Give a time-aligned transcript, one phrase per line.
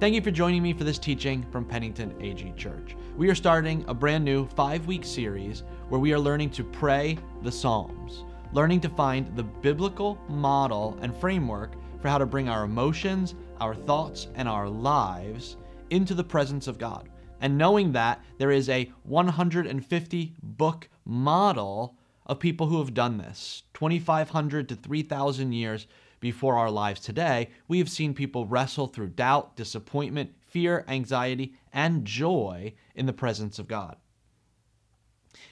[0.00, 2.94] Thank you for joining me for this teaching from Pennington AG Church.
[3.16, 7.18] We are starting a brand new five week series where we are learning to pray
[7.42, 8.22] the Psalms,
[8.52, 13.74] learning to find the biblical model and framework for how to bring our emotions, our
[13.74, 15.56] thoughts, and our lives
[15.90, 17.08] into the presence of God.
[17.40, 23.64] And knowing that there is a 150 book model of people who have done this
[23.74, 25.88] 2,500 to 3,000 years
[26.20, 32.04] before our lives today, we have seen people wrestle through doubt, disappointment, fear, anxiety, and
[32.04, 33.96] joy in the presence of God.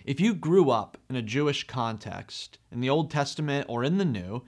[0.05, 4.05] If you grew up in a Jewish context, in the Old Testament or in the
[4.05, 4.45] New,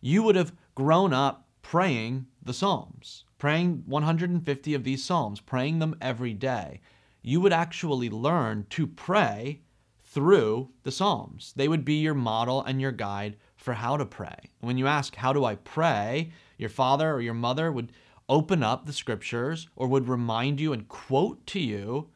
[0.00, 5.96] you would have grown up praying the Psalms, praying 150 of these Psalms, praying them
[6.00, 6.80] every day.
[7.22, 9.62] You would actually learn to pray
[10.04, 11.52] through the Psalms.
[11.56, 14.50] They would be your model and your guide for how to pray.
[14.60, 16.32] When you ask, How do I pray?
[16.58, 17.92] your father or your mother would
[18.28, 22.08] open up the scriptures or would remind you and quote to you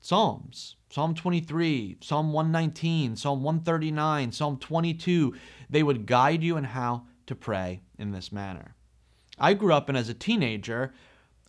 [0.00, 5.34] Psalms, Psalm 23, Psalm 119, Psalm 139, Psalm 22.
[5.70, 8.74] They would guide you in how to pray in this manner.
[9.38, 10.92] I grew up and as a teenager,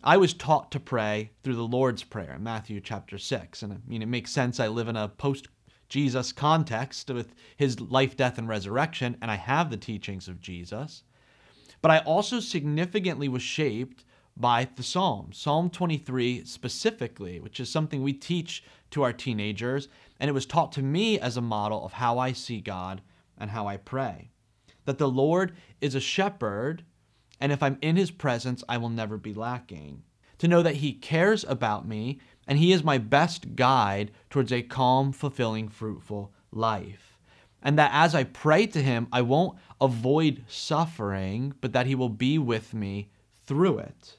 [0.02, 3.62] I was taught to pray through the Lord's Prayer in Matthew chapter 6.
[3.62, 4.58] And I mean, it makes sense.
[4.58, 5.48] I live in a post
[5.88, 11.04] Jesus context with his life, death, and resurrection, and I have the teachings of Jesus.
[11.80, 14.04] But I also significantly was shaped
[14.36, 19.88] by the Psalms, Psalm 23 specifically, which is something we teach to our teenagers,
[20.20, 23.00] and it was taught to me as a model of how I see God
[23.38, 24.30] and how I pray.
[24.84, 26.84] That the Lord is a shepherd,
[27.40, 30.02] and if I'm in his presence, I will never be lacking.
[30.38, 34.62] To know that he cares about me and He is my best guide towards a
[34.62, 37.18] calm, fulfilling, fruitful life.
[37.62, 42.08] And that as I pray to Him, I won't avoid suffering, but that He will
[42.08, 43.10] be with me
[43.46, 44.16] through it.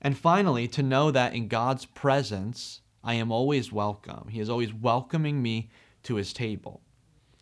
[0.00, 4.28] And finally, to know that in God's presence, I am always welcome.
[4.28, 5.70] He is always welcoming me
[6.04, 6.82] to His table.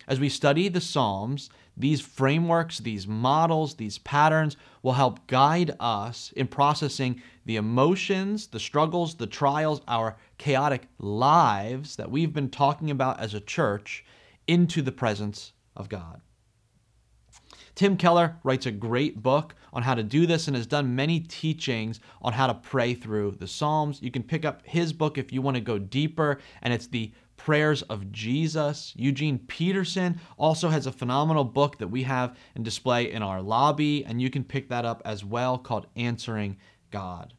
[0.09, 6.33] As we study the Psalms, these frameworks, these models, these patterns will help guide us
[6.37, 12.91] in processing the emotions, the struggles, the trials, our chaotic lives that we've been talking
[12.91, 14.05] about as a church
[14.47, 16.21] into the presence of God.
[17.75, 21.21] Tim Keller writes a great book on how to do this and has done many
[21.21, 24.01] teachings on how to pray through the Psalms.
[24.03, 27.13] You can pick up his book if you want to go deeper, and it's the
[27.37, 28.95] Prayers of Jesus.
[28.97, 34.05] Eugene Peterson also has a phenomenal book that we have in display in our lobby,
[34.07, 36.57] and you can pick that up as well called Answering
[36.91, 37.35] God.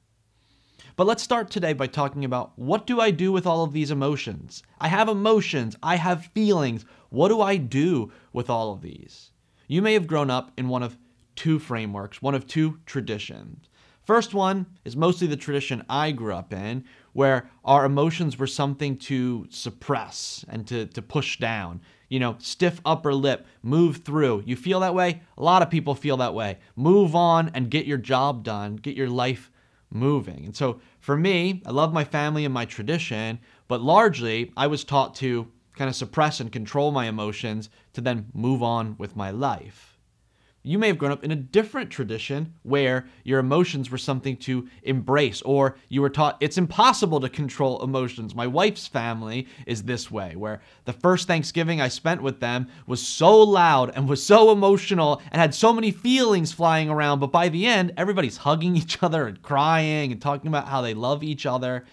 [0.98, 3.92] But let's start today by talking about what do I do with all of these
[3.92, 4.64] emotions?
[4.82, 6.86] I have emotions, I have feelings.
[7.10, 9.30] What do I do with all of these?
[9.68, 10.98] You may have grown up in one of
[11.36, 13.70] two frameworks, one of two traditions.
[14.06, 16.84] First one is mostly the tradition I grew up in,
[17.14, 21.80] where our emotions were something to suppress and to, to push down.
[22.10, 24.42] You know, stiff upper lip, move through.
[24.48, 25.22] You feel that way?
[25.38, 26.58] A lot of people feel that way.
[26.76, 29.52] Move on and get your job done, get your life
[29.90, 30.46] moving.
[30.46, 34.84] And so for me, I love my family and my tradition, but largely I was
[34.84, 39.32] taught to kind of suppress and control my emotions to then move on with my
[39.32, 39.97] life.
[40.68, 44.68] You may have grown up in a different tradition where your emotions were something to
[44.84, 48.36] embrace, or you were taught it's impossible to control emotions.
[48.36, 53.02] My wife's family is this way, where the first Thanksgiving I spent with them was
[53.02, 57.48] so loud and was so emotional and had so many feelings flying around, but by
[57.48, 61.46] the end, everybody's hugging each other and crying and talking about how they love each
[61.46, 61.86] other.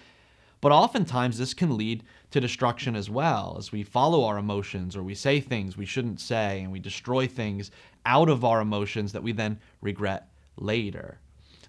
[0.61, 5.05] But oftentimes, this can lead to destruction as well, as we follow our emotions or
[5.05, 7.71] we say things we shouldn't say and we destroy things
[8.07, 11.21] out of our emotions that we then regret later.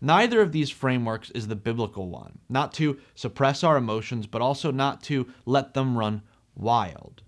[0.01, 2.39] Neither of these frameworks is the biblical one.
[2.49, 6.21] Not to suppress our emotions, but also not to let them run
[6.55, 7.21] wild.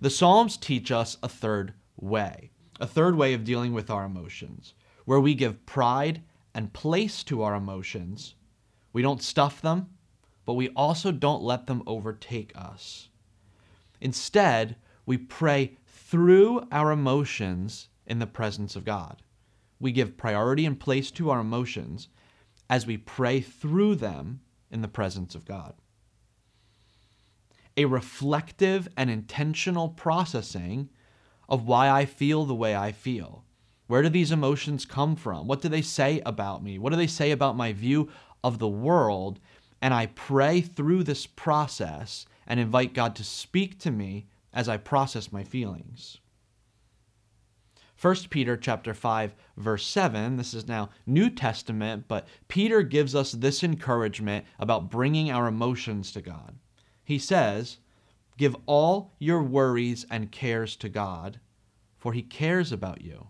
[0.00, 2.50] The Psalms teach us a third way,
[2.80, 4.74] a third way of dealing with our emotions,
[5.04, 6.22] where we give pride
[6.54, 8.34] and place to our emotions.
[8.92, 9.88] We don't stuff them,
[10.44, 13.08] but we also don't let them overtake us.
[14.00, 19.22] Instead, we pray through our emotions in the presence of God.
[19.78, 22.08] We give priority and place to our emotions
[22.68, 25.74] as we pray through them in the presence of God.
[27.76, 30.88] A reflective and intentional processing
[31.48, 33.44] of why I feel the way I feel.
[33.86, 35.46] Where do these emotions come from?
[35.46, 36.78] What do they say about me?
[36.78, 38.08] What do they say about my view
[38.42, 39.38] of the world?
[39.80, 44.78] And I pray through this process and invite God to speak to me as I
[44.78, 46.18] process my feelings.
[47.98, 50.36] 1 Peter chapter 5 verse 7.
[50.36, 56.12] This is now New Testament, but Peter gives us this encouragement about bringing our emotions
[56.12, 56.58] to God.
[57.02, 57.78] He says,
[58.36, 61.40] "Give all your worries and cares to God,
[61.96, 63.28] for he cares about you."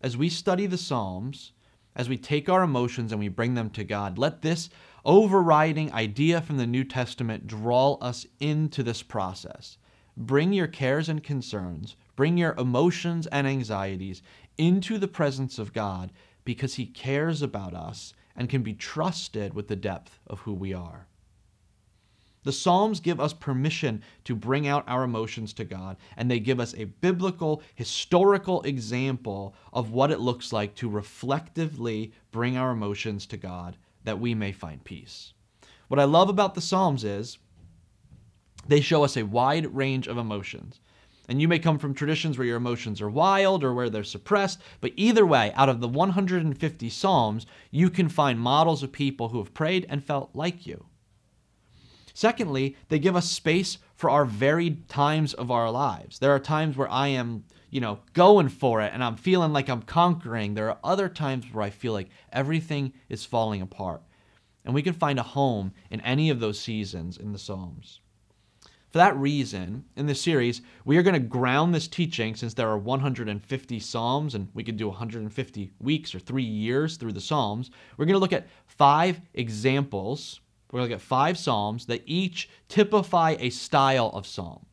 [0.00, 1.52] As we study the Psalms,
[1.96, 4.70] as we take our emotions and we bring them to God, let this
[5.04, 9.76] overriding idea from the New Testament draw us into this process.
[10.16, 14.20] Bring your cares and concerns, bring your emotions and anxieties
[14.58, 16.12] into the presence of God
[16.44, 20.74] because He cares about us and can be trusted with the depth of who we
[20.74, 21.06] are.
[22.42, 26.60] The Psalms give us permission to bring out our emotions to God, and they give
[26.60, 33.24] us a biblical, historical example of what it looks like to reflectively bring our emotions
[33.28, 35.32] to God that we may find peace.
[35.88, 37.38] What I love about the Psalms is
[38.68, 40.80] they show us a wide range of emotions.
[41.30, 44.60] And you may come from traditions where your emotions are wild or where they're suppressed,
[44.80, 49.38] but either way, out of the 150 Psalms, you can find models of people who
[49.38, 50.86] have prayed and felt like you.
[52.14, 56.18] Secondly, they give us space for our varied times of our lives.
[56.18, 59.68] There are times where I am, you know, going for it and I'm feeling like
[59.68, 60.54] I'm conquering.
[60.54, 64.02] There are other times where I feel like everything is falling apart.
[64.64, 68.00] And we can find a home in any of those seasons in the Psalms.
[68.90, 72.68] For that reason, in this series, we are going to ground this teaching since there
[72.68, 77.70] are 150 Psalms and we could do 150 weeks or three years through the Psalms.
[77.96, 80.40] We're going to look at five examples
[80.70, 84.64] we're going to look at five Psalms that each typify a style of Psalm.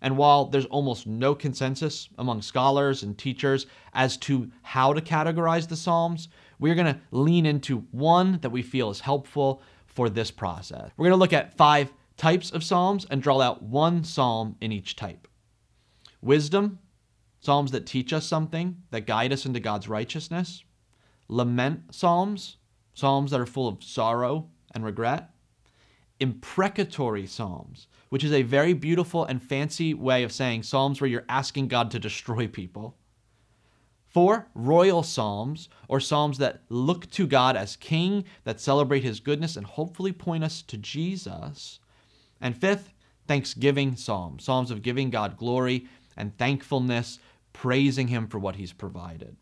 [0.00, 5.68] And while there's almost no consensus among scholars and teachers as to how to categorize
[5.68, 6.28] the Psalms,
[6.58, 10.90] we're going to lean into one that we feel is helpful for this process.
[10.96, 14.72] We're going to look at five types of Psalms and draw out one Psalm in
[14.72, 15.28] each type.
[16.20, 16.78] Wisdom,
[17.40, 20.64] Psalms that teach us something, that guide us into God's righteousness.
[21.28, 22.56] Lament Psalms,
[22.94, 25.32] Psalms that are full of sorrow and regret
[26.22, 31.24] imprecatory psalms, which is a very beautiful and fancy way of saying psalms where you're
[31.28, 32.96] asking God to destroy people.
[34.06, 39.56] Four, royal psalms, or psalms that look to God as king, that celebrate his goodness
[39.56, 41.80] and hopefully point us to Jesus.
[42.42, 42.92] And fifth,
[43.26, 45.86] thanksgiving psalms, psalms of giving God glory
[46.16, 47.20] and thankfulness,
[47.54, 49.36] praising him for what he's provided.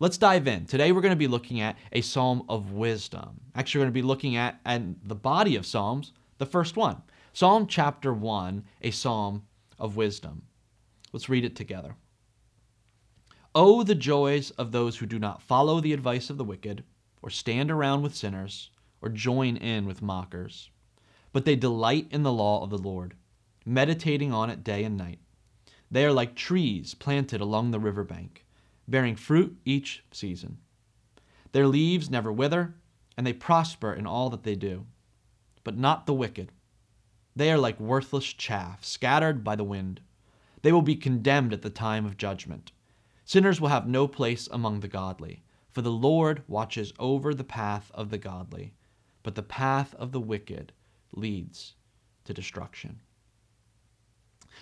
[0.00, 0.64] Let's dive in.
[0.64, 3.40] Today we're going to be looking at a psalm of wisdom.
[3.54, 7.02] Actually, we're going to be looking at and the body of psalms, the first one.
[7.34, 9.44] Psalm chapter 1, a psalm
[9.78, 10.42] of wisdom.
[11.12, 11.94] Let's read it together.
[13.54, 16.82] Oh, the joys of those who do not follow the advice of the wicked,
[17.20, 18.70] or stand around with sinners,
[19.02, 20.70] or join in with mockers.
[21.32, 23.14] But they delight in the law of the Lord,
[23.64, 25.18] meditating on it day and night.
[25.90, 28.44] They are like trees planted along the river bank
[28.88, 30.58] bearing fruit each season.
[31.52, 32.74] Their leaves never wither,
[33.16, 34.86] and they prosper in all that they do.
[35.64, 36.50] But not the wicked.
[37.36, 40.00] They are like worthless chaff, scattered by the wind.
[40.62, 42.72] They will be condemned at the time of judgment.
[43.24, 47.90] Sinners will have no place among the godly, for the Lord watches over the path
[47.94, 48.74] of the godly,
[49.22, 50.72] but the path of the wicked
[51.12, 51.74] leads
[52.24, 53.00] to destruction.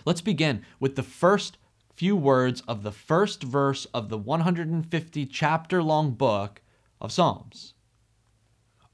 [0.04, 1.58] Let's begin with the first
[1.94, 6.62] few words of the first verse of the 150 chapter long book
[7.00, 7.74] of Psalms.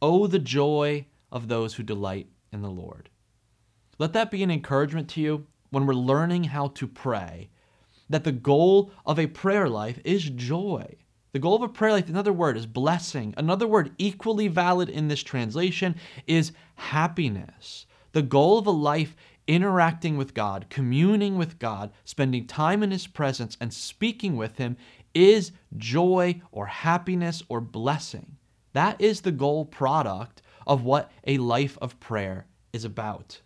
[0.02, 3.10] Oh, the joy of those who delight in the Lord.
[3.98, 7.50] Let that be an encouragement to you when we're learning how to pray,
[8.08, 10.96] that the goal of a prayer life is joy.
[11.32, 13.34] The goal of a prayer life, another word, is blessing.
[13.36, 17.86] Another word equally valid in this translation is happiness.
[18.12, 19.14] The goal of a life
[19.46, 24.76] interacting with God, communing with God, spending time in His presence, and speaking with Him
[25.14, 28.36] is joy or happiness or blessing.
[28.72, 33.40] That is the goal product of what a life of prayer is about.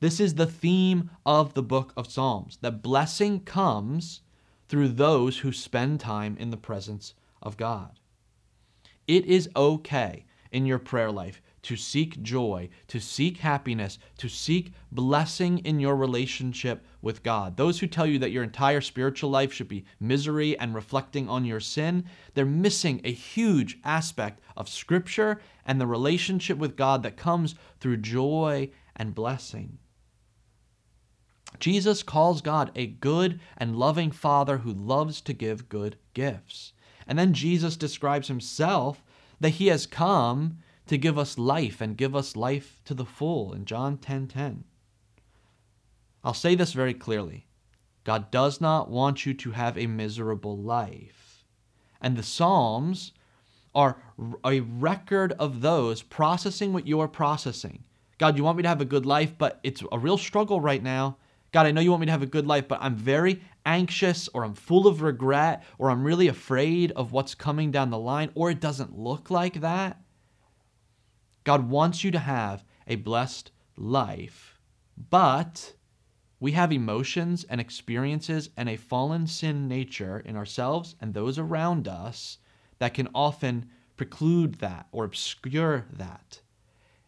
[0.00, 4.20] This is the theme of the book of Psalms that blessing comes
[4.68, 7.98] through those who spend time in the presence of God.
[9.06, 14.72] It is okay in your prayer life to seek joy, to seek happiness, to seek
[14.92, 17.56] blessing in your relationship with God.
[17.56, 21.44] Those who tell you that your entire spiritual life should be misery and reflecting on
[21.44, 22.04] your sin,
[22.34, 27.96] they're missing a huge aspect of Scripture and the relationship with God that comes through
[27.96, 29.78] joy and blessing.
[31.58, 36.72] Jesus calls God a good and loving Father who loves to give good gifts.
[37.06, 39.02] And then Jesus describes himself
[39.40, 43.52] that he has come to give us life and give us life to the full
[43.52, 44.00] in John 10:10.
[44.00, 44.64] 10, 10.
[46.24, 47.46] I'll say this very clearly.
[48.04, 51.44] God does not want you to have a miserable life.
[52.00, 53.12] And the Psalms
[53.74, 54.00] are
[54.44, 57.84] a record of those processing what you're processing.
[58.18, 60.82] God, you want me to have a good life, but it's a real struggle right
[60.82, 61.16] now.
[61.56, 64.28] God, I know you want me to have a good life, but I'm very anxious
[64.34, 68.30] or I'm full of regret or I'm really afraid of what's coming down the line
[68.34, 69.98] or it doesn't look like that.
[71.44, 74.60] God wants you to have a blessed life,
[74.98, 75.72] but
[76.40, 81.88] we have emotions and experiences and a fallen sin nature in ourselves and those around
[81.88, 82.36] us
[82.80, 86.42] that can often preclude that or obscure that.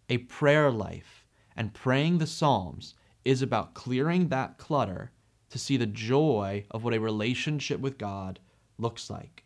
[0.09, 2.95] A prayer life and praying the Psalms
[3.28, 5.11] is about clearing that clutter
[5.50, 8.40] to see the joy of what a relationship with God
[8.78, 9.44] looks like.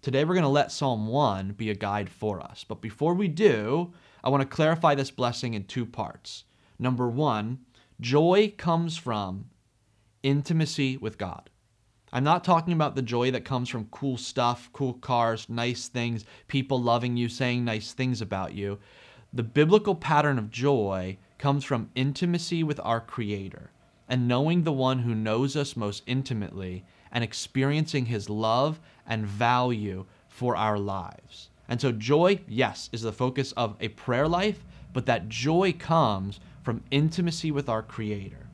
[0.00, 2.64] Today, we're going to let Psalm 1 be a guide for us.
[2.66, 3.92] But before we do,
[4.24, 6.42] I want to clarify this blessing in two parts.
[6.80, 7.60] Number one,
[8.00, 9.50] joy comes from
[10.24, 11.48] intimacy with God.
[12.12, 16.24] I'm not talking about the joy that comes from cool stuff, cool cars, nice things,
[16.48, 18.80] people loving you, saying nice things about you.
[19.32, 23.72] The biblical pattern of joy comes from intimacy with our Creator
[24.08, 30.06] and knowing the one who knows us most intimately and experiencing his love and value
[30.28, 31.50] for our lives.
[31.68, 36.38] And so, joy, yes, is the focus of a prayer life, but that joy comes
[36.62, 38.46] from intimacy with our Creator.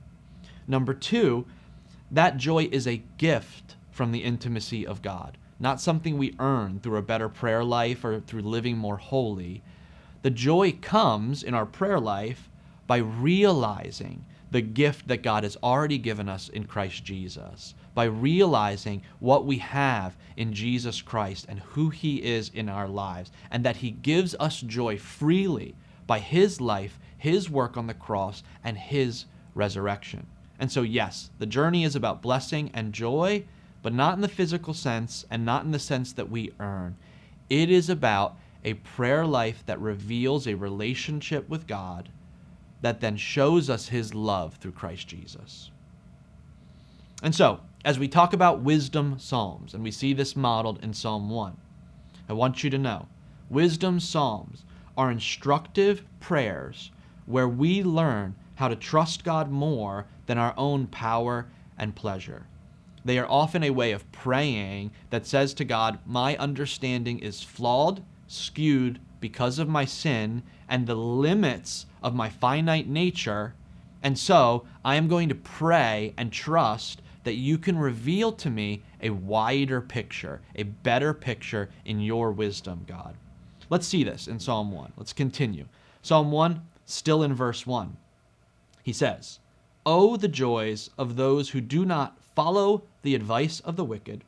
[0.66, 1.44] Number two,
[2.10, 6.96] that joy is a gift from the intimacy of God, not something we earn through
[6.96, 9.62] a better prayer life or through living more holy.
[10.22, 12.48] The joy comes in our prayer life
[12.88, 19.02] by realizing the gift that God has already given us in Christ Jesus, by realizing
[19.20, 23.76] what we have in Jesus Christ and who He is in our lives, and that
[23.76, 25.74] He gives us joy freely
[26.06, 30.26] by His life, His work on the cross, and His resurrection.
[30.58, 33.44] And so, yes, the journey is about blessing and joy,
[33.82, 36.96] but not in the physical sense and not in the sense that we earn.
[37.50, 42.08] It is about a prayer life that reveals a relationship with God
[42.80, 45.70] that then shows us his love through Christ Jesus.
[47.22, 51.30] And so, as we talk about wisdom psalms, and we see this modeled in Psalm
[51.30, 51.56] 1,
[52.28, 53.08] I want you to know
[53.50, 54.64] wisdom psalms
[54.96, 56.90] are instructive prayers
[57.26, 61.46] where we learn how to trust God more than our own power
[61.78, 62.46] and pleasure.
[63.04, 68.02] They are often a way of praying that says to God, My understanding is flawed,
[68.26, 73.54] skewed because of my sin and the limits of my finite nature.
[74.02, 78.82] And so I am going to pray and trust that you can reveal to me
[79.02, 83.16] a wider picture, a better picture in your wisdom, God.
[83.70, 84.94] Let's see this in Psalm 1.
[84.96, 85.66] Let's continue.
[86.02, 87.96] Psalm 1, still in verse 1.
[88.82, 89.40] He says,
[89.84, 94.24] Oh, the joys of those who do not follow the advice of the wicked,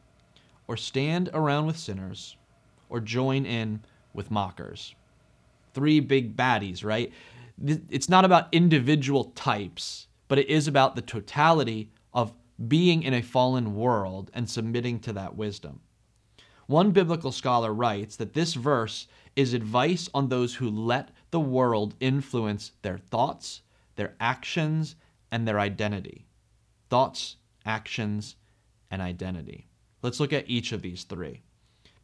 [0.68, 2.36] or stand around with sinners,
[2.88, 3.80] or join in
[4.12, 4.94] with mockers.
[5.74, 7.12] Three big baddies, right?
[7.62, 12.32] It's not about individual types, but it is about the totality of
[12.68, 15.80] being in a fallen world and submitting to that wisdom.
[16.66, 21.94] One biblical scholar writes that this verse is advice on those who let the world
[22.00, 23.62] influence their thoughts,
[23.96, 24.94] their actions,
[25.32, 26.26] and their identity.
[26.88, 28.36] Thoughts, actions,
[28.90, 29.66] and identity.
[30.02, 31.42] Let's look at each of these three.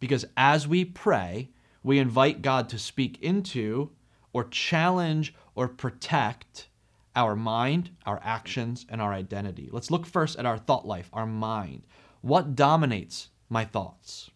[0.00, 1.50] Because as we pray,
[1.86, 3.92] we invite God to speak into
[4.32, 6.66] or challenge or protect
[7.14, 9.68] our mind, our actions, and our identity.
[9.70, 11.86] Let's look first at our thought life, our mind.
[12.22, 14.32] What dominates my thoughts?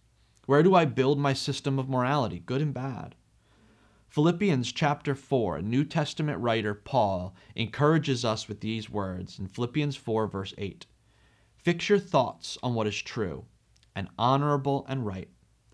[0.47, 3.17] Where do I build my system of morality, good and bad?
[4.11, 10.29] Philippians chapter 4, New Testament writer, Paul, encourages us with these words in Philippians 4,
[10.29, 10.87] verse 8
[11.57, 13.45] Fix your thoughts on what is true,
[13.97, 15.29] and honorable, and right,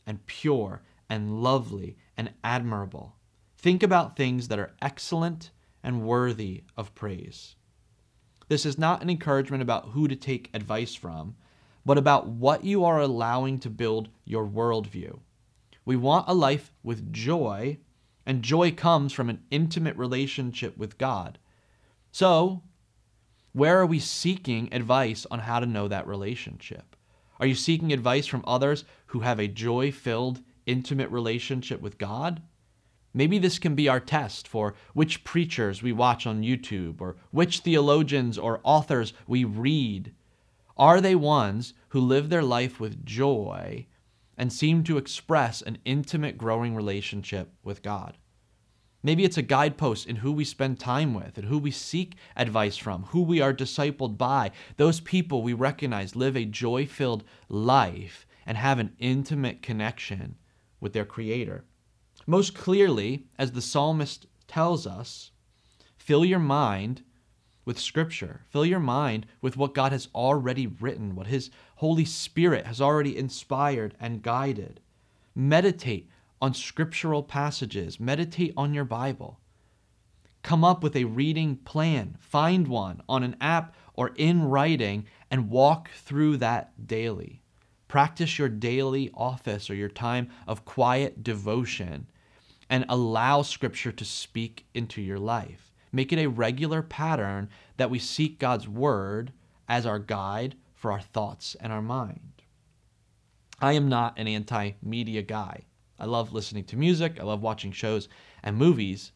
[0.07, 3.17] and pure, and lovely and admirable.
[3.59, 5.51] Think about things that are excellent
[5.83, 7.57] and worthy of praise.
[8.49, 11.37] This is not an encouragement about who to take advice from,
[11.85, 15.21] but about what you are allowing to build your worldview.
[15.85, 17.79] We want a life with joy,
[18.25, 21.39] and joy comes from an intimate relationship with God.
[22.11, 22.63] So,
[23.53, 26.97] where are we seeking advice on how to know that relationship?
[27.39, 32.43] Are you seeking advice from others who have a joy filled intimate relationship with God?
[33.17, 37.61] Maybe this can be our test for which preachers we watch on YouTube or which
[37.61, 40.13] theologians or authors we read.
[40.77, 43.87] Are they ones who live their life with joy
[44.37, 48.19] and seem to express an intimate, growing relationship with God?
[49.03, 52.77] Maybe it's a guidepost in who we spend time with and who we seek advice
[52.77, 54.51] from, who we are discipled by.
[54.77, 60.37] Those people we recognize live a joy filled life and have an intimate connection
[60.87, 61.65] with their Creator.
[62.29, 65.33] Most clearly, as the psalmist tells us,
[65.99, 67.03] fill your mind
[67.65, 68.43] with Scripture.
[68.51, 73.19] Fill your mind with what God has already written, what His Holy Spirit has already
[73.19, 74.79] inspired and guided.
[75.35, 76.09] Meditate
[76.41, 79.41] on scriptural passages, meditate on your Bible.
[80.45, 85.51] Come up with a reading plan, find one on an app or in writing, and
[85.51, 87.43] walk through that daily.
[87.89, 92.07] Practice your daily office or your time of quiet devotion
[92.69, 95.73] and allow Scripture to speak into your life.
[95.93, 99.33] Make it a regular pattern that we seek God's Word
[99.69, 102.43] as our guide for our thoughts and our mind.
[103.61, 105.65] I am not an anti media guy.
[105.99, 108.09] I love listening to music, I love watching shows
[108.43, 109.13] and movies,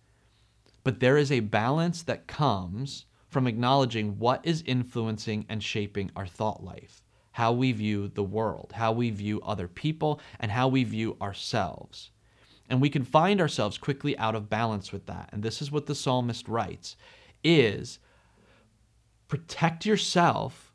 [0.82, 6.26] but there is a balance that comes from acknowledging what is influencing and shaping our
[6.26, 6.99] thought life,
[7.32, 12.10] how we view the world, how we view other people, and how we view ourselves.
[12.68, 15.30] And we can find ourselves quickly out of balance with that.
[15.32, 16.96] And this is what the psalmist writes
[17.42, 17.98] is
[19.28, 20.72] protect yourself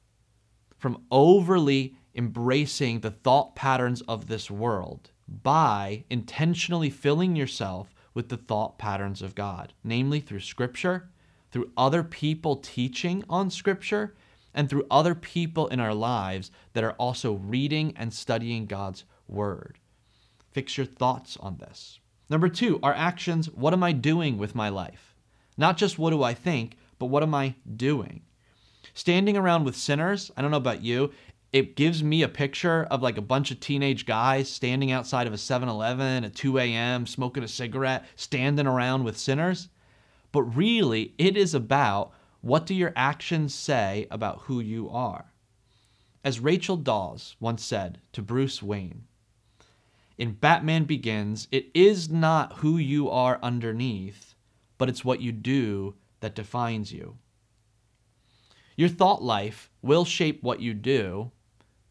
[0.78, 8.38] from overly embracing the thought patterns of this world by intentionally filling yourself with the
[8.38, 11.10] thought patterns of God, namely through Scripture,
[11.52, 14.16] through other people teaching on Scripture,
[14.56, 19.78] and through other people in our lives that are also reading and studying God's Word.
[20.52, 22.00] Fix your thoughts on this.
[22.30, 23.52] Number two, our actions.
[23.52, 25.16] What am I doing with my life?
[25.58, 28.22] Not just what do I think, but what am I doing?
[28.94, 31.12] Standing around with sinners, I don't know about you,
[31.54, 35.34] it gives me a picture of like a bunch of teenage guys standing outside of
[35.34, 39.70] a 7 Eleven at 2 a.m., smoking a cigarette, standing around with sinners.
[40.32, 42.12] But really, it is about
[42.46, 45.34] what do your actions say about who you are?
[46.24, 49.06] As Rachel Dawes once said to Bruce Wayne,
[50.20, 54.36] in Batman Begins, it is not who you are underneath,
[54.78, 57.18] but it's what you do that defines you.
[58.78, 61.32] Your thought life will shape what you do,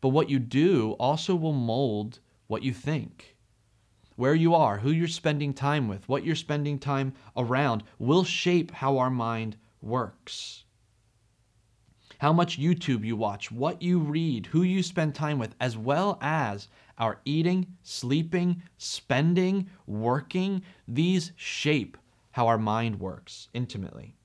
[0.01, 3.37] but what you do also will mold what you think.
[4.15, 8.71] Where you are, who you're spending time with, what you're spending time around will shape
[8.71, 10.65] how our mind works.
[12.19, 16.19] How much YouTube you watch, what you read, who you spend time with, as well
[16.23, 21.99] as our eating, sleeping, spending, working, these shape
[22.35, 24.17] how our mind works intimately.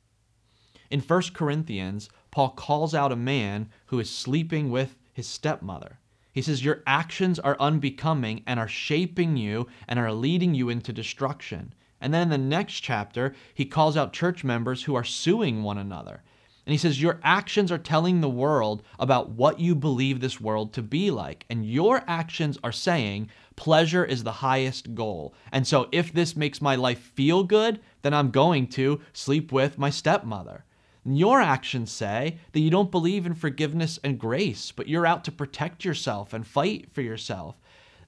[0.90, 6.00] In 1 Corinthians, Paul calls out a man who is sleeping with his stepmother.
[6.32, 10.92] He says, Your actions are unbecoming and are shaping you and are leading you into
[10.92, 11.74] destruction.
[12.02, 15.78] And then in the next chapter, he calls out church members who are suing one
[15.78, 16.24] another.
[16.66, 20.72] And he says, Your actions are telling the world about what you believe this world
[20.74, 21.46] to be like.
[21.50, 25.34] And your actions are saying, Pleasure is the highest goal.
[25.52, 29.80] And so if this makes my life feel good, then I'm going to sleep with
[29.80, 30.64] my stepmother.
[31.06, 35.32] Your actions say that you don't believe in forgiveness and grace, but you're out to
[35.32, 37.56] protect yourself and fight for yourself.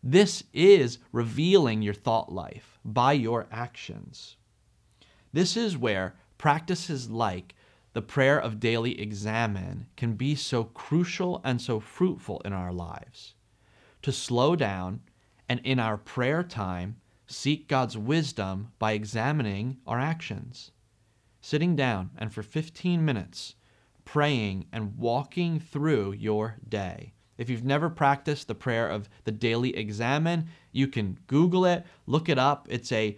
[0.03, 4.35] This is revealing your thought life by your actions.
[5.33, 7.55] This is where practices like
[7.93, 13.35] the prayer of daily examen can be so crucial and so fruitful in our lives.
[14.01, 15.01] To slow down
[15.47, 16.95] and in our prayer time
[17.27, 20.71] seek God's wisdom by examining our actions
[21.41, 23.55] sitting down and for 15 minutes
[24.05, 27.13] praying and walking through your day.
[27.41, 32.29] If you've never practiced the prayer of the daily examen, you can Google it, look
[32.29, 32.67] it up.
[32.69, 33.17] It's a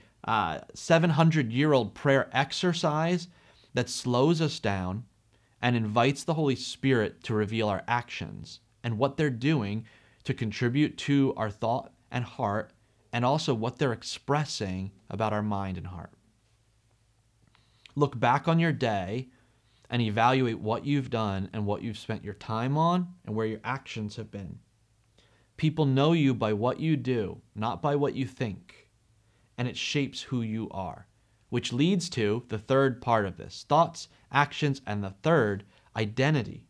[0.73, 3.27] 700 uh, year old prayer exercise
[3.73, 5.03] that slows us down
[5.62, 9.86] and invites the Holy Spirit to reveal our actions and what they're doing
[10.23, 12.71] to contribute to our thought and heart,
[13.12, 16.13] and also what they're expressing about our mind and heart
[17.95, 19.27] look back on your day
[19.93, 23.60] and evaluate what you've done and what you've spent your time on and where your
[23.63, 24.58] actions have been.
[25.56, 28.89] People know you by what you do, not by what you think,
[29.56, 31.08] and it shapes who you are,
[31.49, 35.63] which leads to the third part of this thoughts, actions, and the third,
[35.95, 36.65] identity.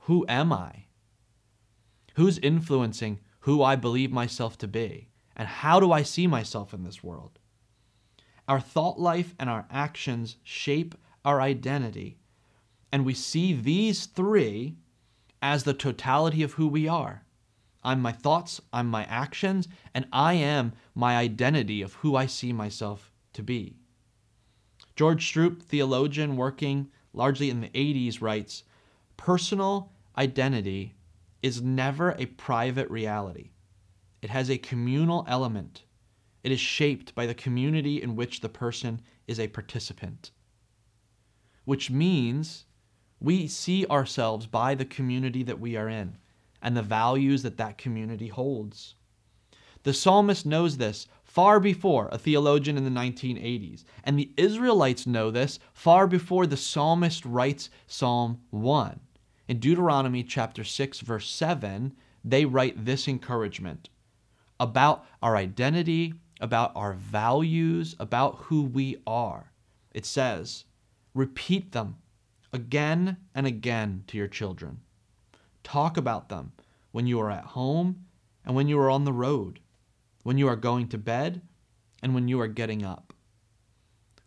[0.00, 0.86] Who am I?
[2.16, 5.10] Who's influencing who I believe myself to be?
[5.36, 7.38] And how do I see myself in this world?
[8.48, 12.18] Our thought life and our actions shape our identity.
[12.90, 14.76] And we see these three
[15.42, 17.24] as the totality of who we are.
[17.84, 22.52] I'm my thoughts, I'm my actions, and I am my identity of who I see
[22.52, 23.76] myself to be.
[24.96, 28.64] George Stroup, theologian working largely in the 80s, writes
[29.16, 30.94] Personal identity
[31.42, 33.50] is never a private reality,
[34.22, 35.84] it has a communal element.
[36.44, 40.30] It is shaped by the community in which the person is a participant,
[41.64, 42.64] which means
[43.20, 46.16] we see ourselves by the community that we are in
[46.62, 48.94] and the values that that community holds.
[49.82, 55.30] The psalmist knows this far before a theologian in the 1980s, and the Israelites know
[55.30, 59.00] this far before the psalmist writes Psalm 1.
[59.46, 63.88] In Deuteronomy chapter 6 verse 7, they write this encouragement
[64.60, 69.52] about our identity, about our values, about who we are.
[69.92, 70.64] It says,
[71.14, 71.96] repeat them
[72.52, 74.80] again and again to your children.
[75.62, 76.52] Talk about them
[76.92, 78.06] when you are at home
[78.44, 79.60] and when you are on the road,
[80.22, 81.42] when you are going to bed
[82.02, 83.12] and when you are getting up.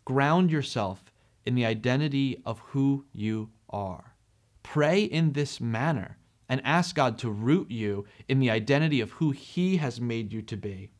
[0.04, 1.12] Ground yourself
[1.44, 4.14] in the identity of who you are.
[4.62, 9.30] Pray in this manner and ask God to root you in the identity of who
[9.30, 10.90] He has made you to be.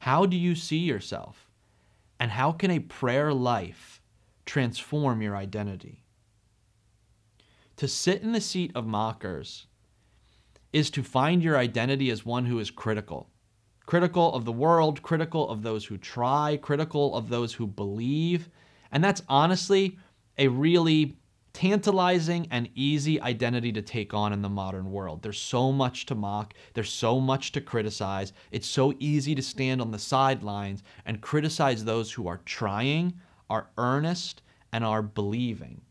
[0.00, 1.50] How do you see yourself?
[2.18, 3.95] And how can a prayer life
[4.46, 6.04] transform your identity?
[7.76, 9.66] To sit in the seat of mockers
[10.72, 13.28] is to find your identity as one who is critical.
[13.84, 18.48] Critical of the world, critical of those who try, critical of those who believe.
[18.90, 19.98] And that's honestly
[20.38, 21.16] a really
[21.52, 25.22] tantalizing and easy identity to take on in the modern world.
[25.22, 28.34] There's so much to mock, there's so much to criticize.
[28.50, 33.14] It's so easy to stand on the sidelines and criticize those who are trying,
[33.48, 35.82] are earnest, and are believing.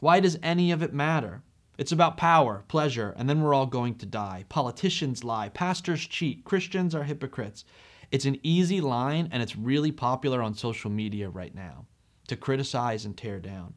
[0.00, 1.42] Why does any of it matter?
[1.78, 4.44] It's about power, pleasure, and then we're all going to die.
[4.48, 7.64] Politicians lie, pastors cheat, Christians are hypocrites.
[8.10, 11.86] It's an easy line, and it's really popular on social media right now
[12.28, 13.74] to criticize and tear down.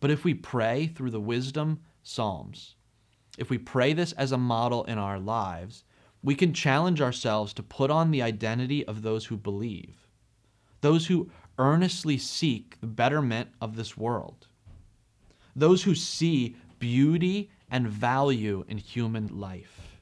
[0.00, 2.76] But if we pray through the wisdom Psalms,
[3.36, 5.84] if we pray this as a model in our lives,
[6.22, 10.08] we can challenge ourselves to put on the identity of those who believe,
[10.80, 14.46] those who earnestly seek the betterment of this world,
[15.54, 20.00] those who see beauty and value in human life.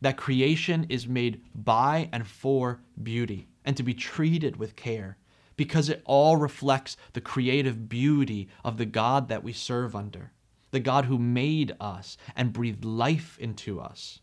[0.00, 5.16] That creation is made by and for beauty and to be treated with care
[5.56, 10.32] because it all reflects the creative beauty of the God that we serve under,
[10.70, 14.20] the God who made us and breathed life into us.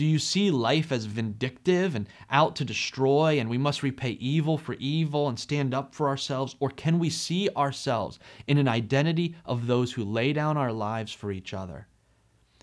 [0.00, 4.56] Do you see life as vindictive and out to destroy, and we must repay evil
[4.56, 6.56] for evil and stand up for ourselves?
[6.58, 11.12] Or can we see ourselves in an identity of those who lay down our lives
[11.12, 11.86] for each other?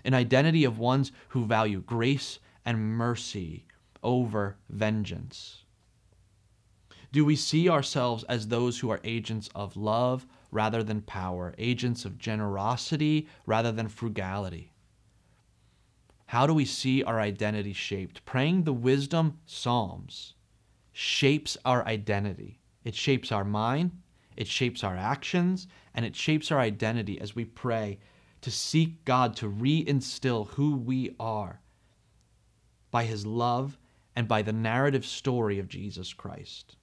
[0.04, 3.66] An identity of ones who value grace and mercy
[4.02, 5.62] over vengeance?
[7.12, 12.04] Do we see ourselves as those who are agents of love rather than power, agents
[12.04, 14.72] of generosity rather than frugality?
[16.28, 18.22] How do we see our identity shaped?
[18.26, 20.34] Praying the wisdom psalms
[20.92, 22.60] shapes our identity.
[22.84, 23.92] It shapes our mind,
[24.36, 27.98] it shapes our actions, and it shapes our identity as we pray
[28.42, 31.62] to seek God to reinstill who we are
[32.90, 33.78] by his love
[34.14, 36.76] and by the narrative story of Jesus Christ.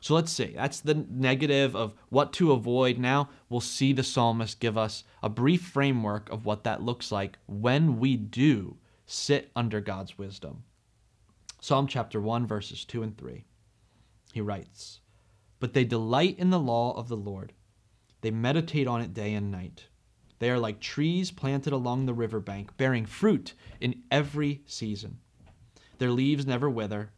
[0.00, 0.52] So let's see.
[0.54, 2.98] That's the negative of what to avoid.
[2.98, 7.38] Now we'll see the psalmist give us a brief framework of what that looks like
[7.46, 10.64] when we do sit under God's wisdom.
[11.60, 13.44] Psalm chapter 1, verses 2 and 3.
[14.32, 15.00] He writes,
[15.58, 17.52] But they delight in the law of the Lord,
[18.20, 19.86] they meditate on it day and night.
[20.38, 25.18] They are like trees planted along the riverbank, bearing fruit in every season.
[25.98, 27.10] Their leaves never wither,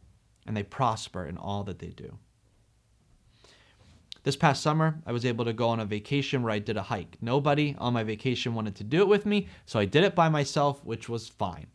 [0.45, 2.17] and they prosper in all that they do.
[4.23, 6.81] This past summer, I was able to go on a vacation where I did a
[6.81, 7.17] hike.
[7.21, 10.27] Nobody on my vacation wanted to do it with me, so I did it by
[10.27, 11.67] myself, which was fine.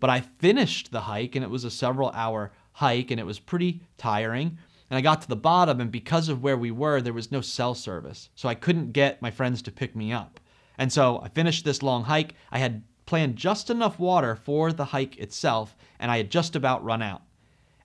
[0.00, 3.38] But I finished the hike, and it was a several hour hike, and it was
[3.38, 4.56] pretty tiring.
[4.88, 7.42] And I got to the bottom, and because of where we were, there was no
[7.42, 8.30] cell service.
[8.34, 10.40] So I couldn't get my friends to pick me up.
[10.78, 12.34] And so I finished this long hike.
[12.50, 16.84] I had planned just enough water for the hike itself, and I had just about
[16.84, 17.22] run out.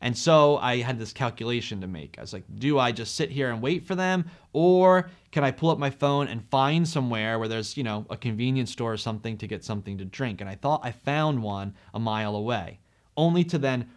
[0.02, 2.18] And so I had this calculation to make.
[2.18, 4.26] I was like, do I just sit here and wait for them?
[4.52, 8.18] Or can I pull up my phone and find somewhere where there's, you know, a
[8.18, 10.42] convenience store or something to get something to drink?
[10.42, 12.80] And I thought I found one a mile away,
[13.16, 13.90] only to then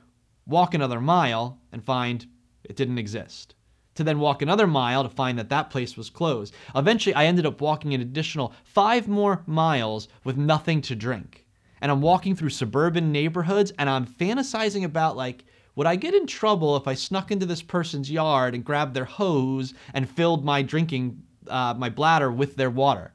[0.47, 2.27] walk another mile and find
[2.65, 3.55] it didn't exist.
[3.95, 6.53] To then walk another mile to find that that place was closed.
[6.75, 11.47] Eventually, I ended up walking an additional five more miles with nothing to drink.
[11.81, 15.45] And I'm walking through suburban neighborhoods and I'm fantasizing about like,
[15.77, 19.05] would I get in trouble if I snuck into this person's yard and grabbed their
[19.05, 23.13] hose and filled my drinking, uh, my bladder with their water?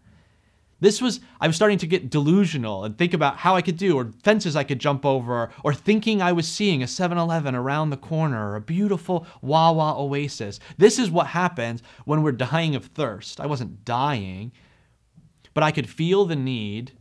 [0.82, 3.98] This was, I was starting to get delusional and think about how I could do,
[3.98, 7.90] or fences I could jump over, or thinking I was seeing a 7 Eleven around
[7.90, 10.60] the corner, or a beautiful Wawa oasis.
[10.78, 13.42] This is what happens when we're dying of thirst.
[13.42, 14.54] I wasn't dying,
[15.54, 16.94] but I could feel the need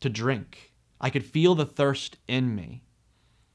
[0.00, 0.72] to drink.
[1.00, 2.83] I could feel the thirst in me.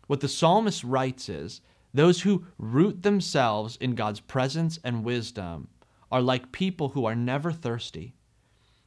[0.10, 1.62] What the psalmist writes is
[1.94, 5.68] those who root themselves in God's presence and wisdom
[6.12, 8.16] are like people who are never thirsty.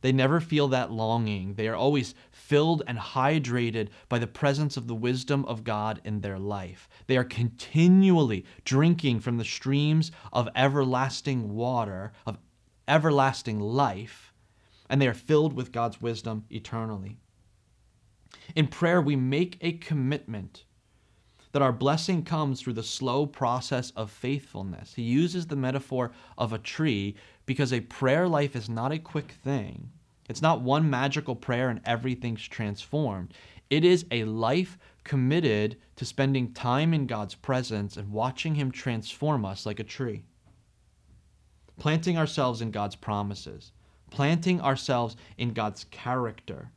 [0.00, 1.54] They never feel that longing.
[1.54, 6.22] They are always filled and hydrated by the presence of the wisdom of God in
[6.22, 6.88] their life.
[7.06, 12.36] They are continually drinking from the streams of everlasting water, of
[12.88, 14.34] everlasting life,
[14.90, 17.20] and they are filled with God's wisdom eternally.
[18.56, 20.64] In prayer, we make a commitment
[21.52, 24.94] that our blessing comes through the slow process of faithfulness.
[24.94, 27.14] He uses the metaphor of a tree
[27.46, 29.90] because a prayer life is not a quick thing.
[30.28, 33.34] It's not one magical prayer and everything's transformed.
[33.68, 39.44] It is a life committed to spending time in God's presence and watching Him transform
[39.44, 40.22] us like a tree.
[41.78, 43.72] Planting ourselves in God's promises,
[44.10, 46.70] planting ourselves in God's character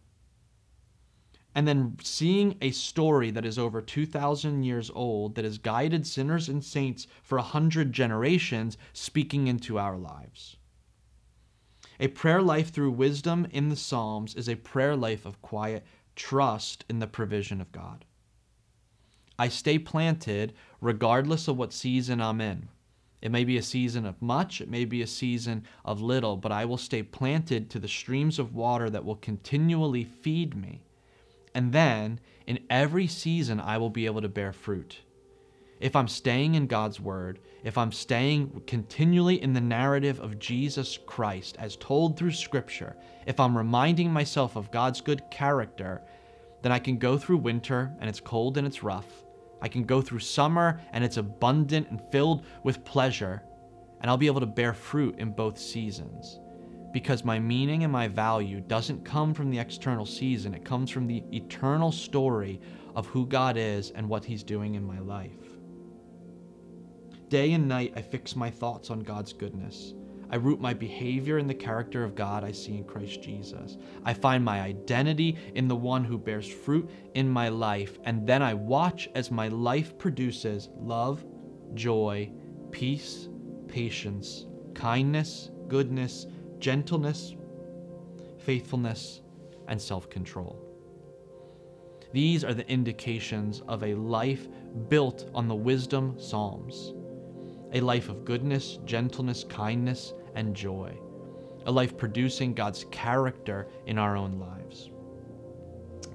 [1.55, 6.49] and then seeing a story that is over 2,000 years old that has guided sinners
[6.49, 10.57] and saints for a hundred generations speaking into our lives.
[11.97, 15.85] A prayer life through wisdom in the Psalms is a prayer life of quiet
[16.17, 18.03] trust in the provision of God.
[19.39, 22.67] I stay planted regardless of what season I'm in.
[23.21, 26.51] It may be a season of much, it may be a season of little, but
[26.51, 30.81] I will stay planted to the streams of water that will continually feed me
[31.55, 34.99] and then in every season, I will be able to bear fruit.
[35.79, 40.99] If I'm staying in God's word, if I'm staying continually in the narrative of Jesus
[41.05, 46.01] Christ as told through Scripture, if I'm reminding myself of God's good character,
[46.61, 49.23] then I can go through winter and it's cold and it's rough.
[49.61, 53.41] I can go through summer and it's abundant and filled with pleasure,
[54.01, 56.39] and I'll be able to bear fruit in both seasons
[56.95, 61.05] because my meaning and my value doesn't come from the external season, it comes from
[61.05, 62.61] the eternal story
[62.95, 65.59] of who God is and what He's doing in my life.
[67.27, 69.93] Day and night, I fix my thoughts on God's goodness.
[70.29, 73.75] I root my behavior in the character of God I see in Christ Jesus.
[74.05, 78.41] I find my identity in the one who bears fruit in my life, and then
[78.41, 81.25] I watch as my life produces love,
[81.73, 82.31] joy,
[82.71, 83.27] peace,
[83.67, 86.27] patience, kindness, goodness,
[86.65, 87.35] gentleness,
[88.39, 89.21] faithfulness,
[89.67, 90.59] and self control.
[92.11, 94.47] These are the indications of a life
[94.89, 96.95] built on the wisdom Psalms,
[97.71, 100.97] a life of goodness, gentleness, kindness, and joy,
[101.67, 104.89] a life producing God's character in our own lives.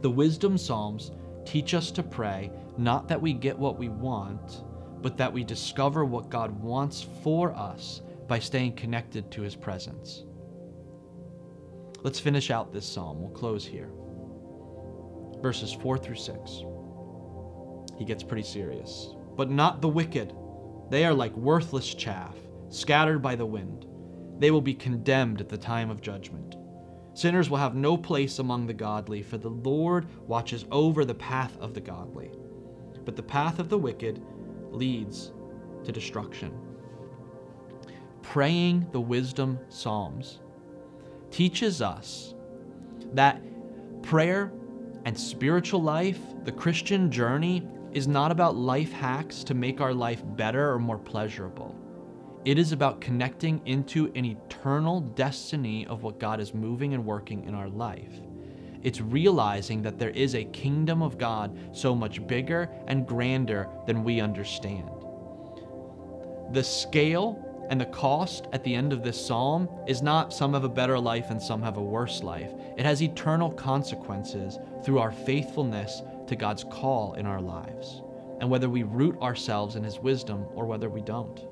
[0.00, 1.12] The wisdom Psalms
[1.44, 4.64] teach us to pray not that we get what we want,
[5.00, 10.24] but that we discover what God wants for us by staying connected to His presence.
[12.02, 13.20] Let's finish out this psalm.
[13.20, 13.90] We'll close here.
[15.42, 16.62] Verses 4 through 6.
[17.98, 19.14] He gets pretty serious.
[19.36, 20.34] But not the wicked.
[20.88, 22.34] They are like worthless chaff,
[22.70, 23.86] scattered by the wind.
[24.38, 26.56] They will be condemned at the time of judgment.
[27.12, 31.58] Sinners will have no place among the godly, for the Lord watches over the path
[31.58, 32.30] of the godly.
[33.04, 34.22] But the path of the wicked
[34.70, 35.32] leads
[35.84, 36.52] to destruction.
[38.22, 40.40] Praying the wisdom psalms
[41.30, 42.34] teaches us
[43.12, 43.40] that
[44.02, 44.52] prayer
[45.04, 50.22] and spiritual life, the Christian journey, is not about life hacks to make our life
[50.36, 51.74] better or more pleasurable.
[52.44, 57.44] It is about connecting into an eternal destiny of what God is moving and working
[57.44, 58.20] in our life.
[58.82, 64.04] It's realizing that there is a kingdom of God so much bigger and grander than
[64.04, 64.88] we understand.
[66.52, 70.64] The scale and the cost at the end of this psalm is not some have
[70.64, 72.50] a better life and some have a worse life.
[72.76, 78.02] It has eternal consequences through our faithfulness to God's call in our lives,
[78.40, 81.46] and whether we root ourselves in His wisdom or whether we don't.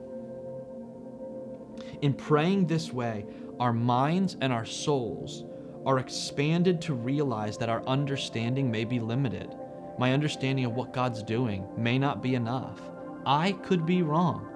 [2.02, 3.24] In praying this way,
[3.60, 5.44] our minds and our souls
[5.86, 9.54] are expanded to realize that our understanding may be limited.
[9.98, 12.80] My understanding of what God's doing may not be enough.
[13.24, 14.47] I could be wrong.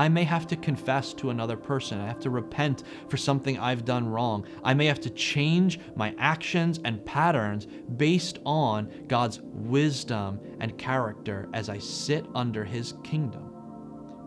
[0.00, 2.00] I may have to confess to another person.
[2.00, 4.46] I have to repent for something I've done wrong.
[4.64, 7.66] I may have to change my actions and patterns
[7.98, 13.52] based on God's wisdom and character as I sit under His kingdom.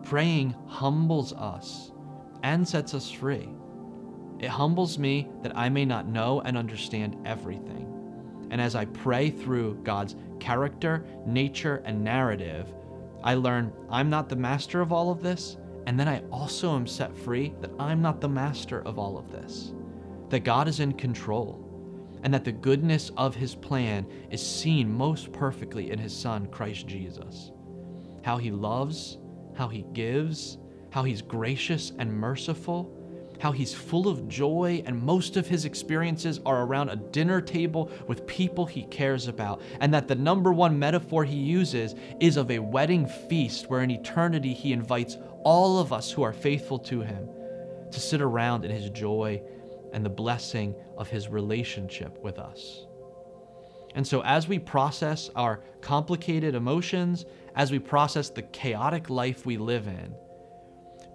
[0.04, 1.90] Praying humbles us
[2.44, 3.48] and sets us free.
[4.38, 8.46] It humbles me that I may not know and understand everything.
[8.52, 12.72] And as I pray through God's character, nature, and narrative,
[13.24, 16.86] I learn I'm not the master of all of this, and then I also am
[16.86, 19.72] set free that I'm not the master of all of this,
[20.30, 21.60] that God is in control,
[22.22, 26.86] and that the goodness of His plan is seen most perfectly in His Son, Christ
[26.86, 27.52] Jesus.
[28.22, 29.18] How He loves,
[29.54, 30.58] how He gives,
[30.90, 32.94] how He's gracious and merciful
[33.40, 37.90] how he's full of joy, and most of his experiences are around a dinner table
[38.06, 42.50] with people he cares about, and that the number one metaphor he uses is of
[42.50, 47.02] a wedding feast where in eternity he invites all of us who are faithful to
[47.02, 47.28] him
[47.92, 49.40] to sit around in his joy
[49.92, 52.86] and the blessing of his relationship with us.
[53.94, 59.56] And so, as we process our complicated emotions, as we process the chaotic life we
[59.56, 60.14] live in,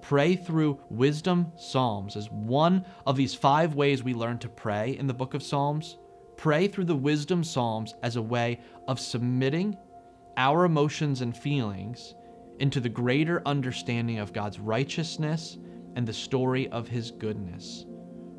[0.02, 5.08] pray through wisdom psalms as one of these five ways we learn to pray in
[5.08, 5.98] the book of Psalms.
[6.38, 9.78] Pray through the wisdom psalms as a way of submitting
[10.38, 12.16] our emotions and feelings
[12.60, 15.58] into the greater understanding of God's righteousness
[15.96, 17.86] and the story of His goodness.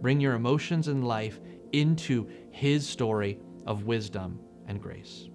[0.00, 1.40] Bring your emotions and life
[1.72, 5.28] into His story of wisdom and grace.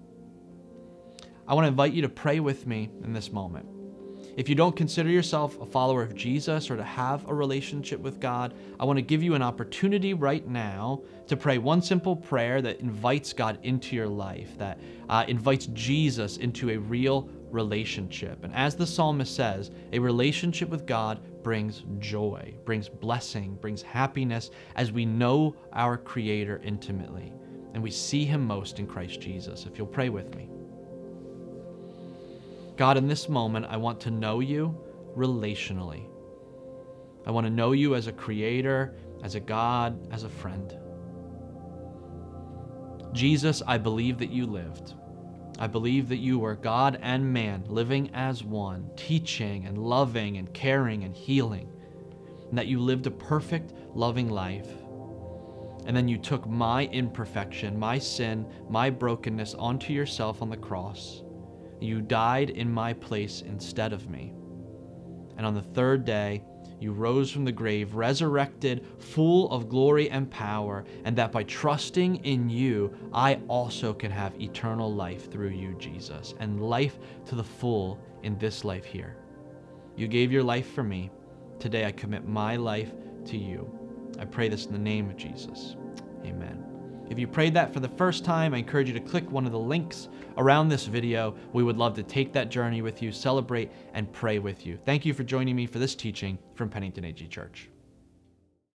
[1.46, 3.66] I want to invite you to pray with me in this moment.
[4.36, 8.20] If you don't consider yourself a follower of Jesus or to have a relationship with
[8.20, 12.60] God, I want to give you an opportunity right now to pray one simple prayer
[12.60, 18.44] that invites God into your life, that uh, invites Jesus into a real relationship.
[18.44, 24.50] And as the psalmist says, a relationship with God brings joy, brings blessing, brings happiness
[24.76, 27.32] as we know our Creator intimately
[27.76, 29.66] and we see Him most in Christ Jesus.
[29.66, 30.48] If you'll pray with me.
[32.78, 34.74] God, in this moment, I want to know you
[35.14, 36.06] relationally.
[37.26, 40.74] I want to know you as a creator, as a God, as a friend.
[43.12, 44.94] Jesus, I believe that you lived.
[45.58, 50.52] I believe that you were God and man living as one, teaching and loving and
[50.52, 51.70] caring and healing,
[52.48, 54.68] and that you lived a perfect, loving life.
[55.86, 61.22] And then you took my imperfection, my sin, my brokenness onto yourself on the cross
[61.80, 64.32] you died in my place instead of me.
[65.36, 66.42] And on the third day,
[66.78, 72.16] you rose from the grave, resurrected, full of glory and power, and that by trusting
[72.16, 77.44] in you, I also can have eternal life through you, Jesus, and life to the
[77.44, 79.16] full in this life here.
[79.96, 81.10] You gave your life for me.
[81.58, 82.92] Today I commit my life
[83.26, 83.70] to you.
[84.18, 85.76] I pray this in the name of Jesus.
[86.24, 86.65] Amen.
[87.08, 89.52] If you prayed that for the first time, I encourage you to click one of
[89.52, 91.36] the links around this video.
[91.52, 94.76] We would love to take that journey with you, celebrate, and pray with you.
[94.84, 97.68] Thank you for joining me for this teaching from Pennington AG Church.